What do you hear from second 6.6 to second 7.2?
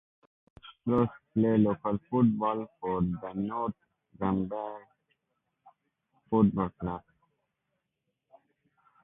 Club.